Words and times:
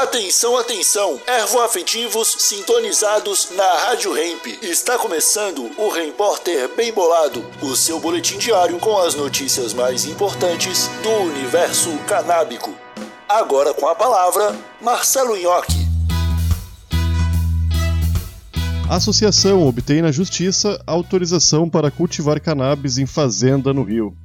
Atenção, 0.00 0.56
atenção! 0.56 1.20
Ervoafetivos 1.26 2.34
sintonizados 2.38 3.50
na 3.54 3.70
Rádio 3.84 4.16
Hemp. 4.16 4.46
Está 4.62 4.96
começando 4.96 5.70
o 5.76 5.90
Repórter 5.90 6.74
Bem 6.74 6.90
Bolado, 6.90 7.44
o 7.60 7.76
seu 7.76 8.00
boletim 8.00 8.38
diário 8.38 8.78
com 8.78 8.96
as 8.96 9.14
notícias 9.14 9.74
mais 9.74 10.06
importantes 10.06 10.88
do 11.02 11.10
universo 11.10 11.90
canábico. 12.08 12.74
Agora 13.28 13.74
com 13.74 13.86
a 13.86 13.94
palavra, 13.94 14.58
Marcelo 14.80 15.36
Nhoque. 15.36 15.86
A 18.88 18.96
associação 18.96 19.68
obtém 19.68 20.00
na 20.00 20.10
justiça 20.10 20.82
autorização 20.86 21.68
para 21.68 21.90
cultivar 21.90 22.40
cannabis 22.40 22.96
em 22.96 23.04
fazenda 23.04 23.74
no 23.74 23.82
Rio. 23.82 24.16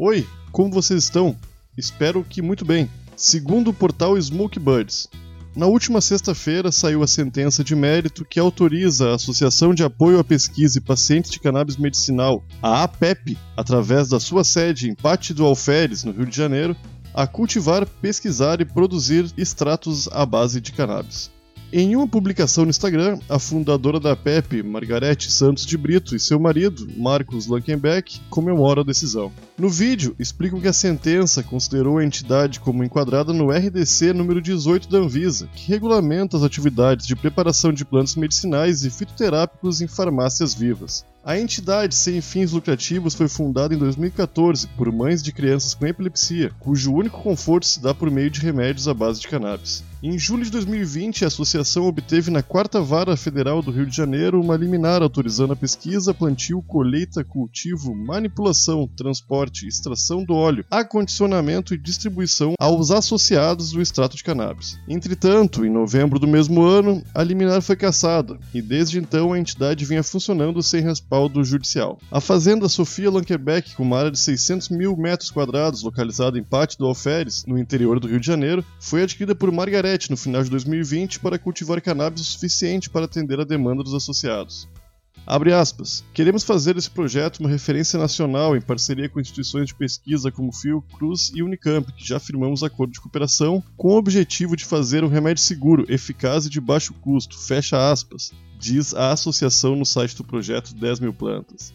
Oi, 0.00 0.26
como 0.50 0.72
vocês 0.72 1.04
estão? 1.04 1.36
Espero 1.78 2.26
que 2.28 2.42
muito 2.42 2.64
bem. 2.64 2.90
Segundo 3.16 3.68
o 3.68 3.72
portal 3.72 4.20
Smoke 4.20 4.58
Birds, 4.58 5.08
na 5.56 5.64
última 5.64 6.02
sexta-feira 6.02 6.70
saiu 6.70 7.02
a 7.02 7.06
sentença 7.06 7.64
de 7.64 7.74
mérito 7.74 8.26
que 8.26 8.38
autoriza 8.38 9.08
a 9.08 9.14
Associação 9.14 9.72
de 9.72 9.82
Apoio 9.82 10.18
à 10.18 10.24
Pesquisa 10.24 10.76
e 10.76 10.82
Pacientes 10.82 11.30
de 11.30 11.40
Cannabis 11.40 11.78
Medicinal, 11.78 12.44
a 12.62 12.82
APEP, 12.82 13.38
através 13.56 14.10
da 14.10 14.20
sua 14.20 14.44
sede 14.44 14.90
em 14.90 14.94
Pátio 14.94 15.34
do 15.34 15.46
Alferes, 15.46 16.04
no 16.04 16.12
Rio 16.12 16.26
de 16.26 16.36
Janeiro, 16.36 16.76
a 17.14 17.26
cultivar, 17.26 17.86
pesquisar 17.86 18.60
e 18.60 18.66
produzir 18.66 19.32
extratos 19.38 20.08
à 20.08 20.26
base 20.26 20.60
de 20.60 20.72
cannabis. 20.72 21.30
Em 21.78 21.94
uma 21.94 22.08
publicação 22.08 22.64
no 22.64 22.70
Instagram, 22.70 23.18
a 23.28 23.38
fundadora 23.38 24.00
da 24.00 24.16
PEP, 24.16 24.62
Margarete 24.62 25.30
Santos 25.30 25.66
de 25.66 25.76
Brito, 25.76 26.16
e 26.16 26.18
seu 26.18 26.40
marido, 26.40 26.88
Marcos 26.96 27.46
Lankenbeck, 27.46 28.18
comemoram 28.30 28.80
a 28.80 28.86
decisão. 28.86 29.30
No 29.58 29.68
vídeo, 29.68 30.16
explicam 30.18 30.58
que 30.58 30.68
a 30.68 30.72
sentença 30.72 31.42
considerou 31.42 31.98
a 31.98 32.04
entidade 32.04 32.60
como 32.60 32.82
enquadrada 32.82 33.30
no 33.30 33.50
RDC 33.50 34.14
número 34.14 34.40
18 34.40 34.88
da 34.88 34.96
Anvisa, 34.96 35.50
que 35.54 35.68
regulamenta 35.68 36.38
as 36.38 36.44
atividades 36.44 37.06
de 37.06 37.14
preparação 37.14 37.74
de 37.74 37.84
plantas 37.84 38.16
medicinais 38.16 38.82
e 38.82 38.88
fitoterápicos 38.88 39.82
em 39.82 39.86
farmácias 39.86 40.54
vivas. 40.54 41.04
A 41.22 41.38
entidade 41.38 41.94
sem 41.94 42.20
fins 42.20 42.52
lucrativos 42.52 43.12
foi 43.12 43.28
fundada 43.28 43.74
em 43.74 43.78
2014 43.78 44.68
por 44.68 44.92
mães 44.92 45.22
de 45.22 45.32
crianças 45.32 45.74
com 45.74 45.84
epilepsia, 45.84 46.52
cujo 46.58 46.94
único 46.94 47.20
conforto 47.20 47.66
se 47.66 47.82
dá 47.82 47.92
por 47.92 48.10
meio 48.10 48.30
de 48.30 48.40
remédios 48.40 48.86
à 48.86 48.94
base 48.94 49.20
de 49.20 49.26
cannabis. 49.26 49.82
Em 50.02 50.18
julho 50.18 50.44
de 50.44 50.50
2020, 50.50 51.24
a 51.24 51.28
associação 51.28 51.86
obteve 51.86 52.30
na 52.30 52.42
quarta 52.42 52.82
vara 52.82 53.16
federal 53.16 53.62
do 53.62 53.70
Rio 53.70 53.86
de 53.86 53.96
Janeiro 53.96 54.38
uma 54.38 54.54
liminar 54.54 55.02
autorizando 55.02 55.54
a 55.54 55.56
pesquisa, 55.56 56.12
plantio, 56.12 56.62
colheita, 56.62 57.24
cultivo, 57.24 57.94
manipulação, 57.94 58.86
transporte, 58.86 59.66
extração 59.66 60.22
do 60.22 60.34
óleo, 60.34 60.66
acondicionamento 60.70 61.72
e 61.72 61.78
distribuição 61.78 62.52
aos 62.60 62.90
associados 62.90 63.72
do 63.72 63.80
extrato 63.80 64.16
de 64.16 64.22
cannabis. 64.22 64.78
Entretanto, 64.86 65.64
em 65.64 65.70
novembro 65.70 66.18
do 66.18 66.28
mesmo 66.28 66.60
ano, 66.60 67.02
a 67.14 67.22
liminar 67.22 67.62
foi 67.62 67.74
cassada 67.74 68.38
e 68.52 68.60
desde 68.60 68.98
então 68.98 69.32
a 69.32 69.38
entidade 69.38 69.86
vinha 69.86 70.02
funcionando 70.02 70.62
sem 70.62 70.82
respaldo 70.82 71.42
judicial. 71.42 71.98
A 72.12 72.20
fazenda 72.20 72.68
Sofia 72.68 73.10
Lankebeck, 73.10 73.74
com 73.74 73.82
uma 73.82 73.98
área 73.98 74.10
de 74.10 74.18
600 74.18 74.68
mil 74.68 74.94
metros 74.94 75.30
quadrados, 75.30 75.82
localizada 75.82 76.38
em 76.38 76.44
Pátio 76.44 76.80
do 76.80 76.86
Alferes, 76.86 77.46
no 77.46 77.58
interior 77.58 77.98
do 77.98 78.08
Rio 78.08 78.20
de 78.20 78.26
Janeiro, 78.26 78.62
foi 78.78 79.02
adquirida 79.02 79.34
por 79.34 79.50
No 80.10 80.16
final 80.16 80.42
de 80.42 80.50
2020 80.50 81.20
para 81.20 81.38
cultivar 81.38 81.80
cannabis 81.80 82.20
o 82.20 82.24
suficiente 82.24 82.90
para 82.90 83.04
atender 83.04 83.38
a 83.38 83.44
demanda 83.44 83.84
dos 83.84 83.94
associados. 83.94 84.68
Abre 85.24 85.52
aspas. 85.52 86.04
Queremos 86.12 86.42
fazer 86.42 86.76
esse 86.76 86.90
projeto 86.90 87.38
uma 87.38 87.48
referência 87.48 87.96
nacional 87.96 88.56
em 88.56 88.60
parceria 88.60 89.08
com 89.08 89.20
instituições 89.20 89.68
de 89.68 89.74
pesquisa 89.76 90.32
como 90.32 90.52
Fiocruz 90.52 91.30
e 91.34 91.42
Unicamp, 91.42 91.92
que 91.92 92.06
já 92.06 92.18
firmamos 92.18 92.64
acordo 92.64 92.92
de 92.92 93.00
cooperação, 93.00 93.62
com 93.76 93.88
o 93.88 93.96
objetivo 93.96 94.56
de 94.56 94.64
fazer 94.64 95.04
um 95.04 95.08
remédio 95.08 95.42
seguro, 95.42 95.84
eficaz 95.88 96.46
e 96.46 96.50
de 96.50 96.60
baixo 96.60 96.92
custo. 96.94 97.38
Fecha 97.38 97.90
aspas. 97.90 98.32
Diz 98.58 98.92
a 98.92 99.12
associação 99.12 99.76
no 99.76 99.86
site 99.86 100.16
do 100.16 100.24
projeto 100.24 100.74
10 100.74 100.98
mil 100.98 101.12
plantas. 101.12 101.72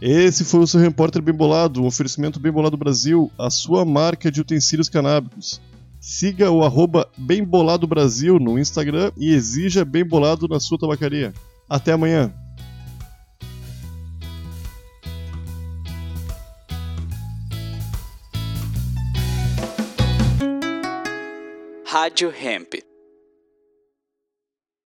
Esse 0.00 0.44
foi 0.44 0.60
o 0.60 0.66
seu 0.66 0.80
repórter 0.80 1.20
Bem 1.20 1.34
Bolado, 1.34 1.82
um 1.82 1.86
oferecimento 1.86 2.40
Bem 2.40 2.50
Bolado 2.50 2.78
Brasil, 2.78 3.30
a 3.38 3.50
sua 3.50 3.84
marca 3.84 4.30
de 4.30 4.40
utensílios 4.40 4.88
canábicos. 4.88 5.60
Siga 6.00 6.50
o 6.50 6.64
arroba 6.64 7.10
Brasil 7.86 8.38
no 8.38 8.58
Instagram 8.58 9.12
e 9.18 9.34
exija 9.34 9.84
Bem 9.84 10.02
Bolado 10.02 10.48
na 10.48 10.58
sua 10.58 10.78
tabacaria. 10.78 11.34
Até 11.68 11.92
amanhã! 11.92 12.32
Rádio 21.84 22.32
Hemp. 22.32 22.89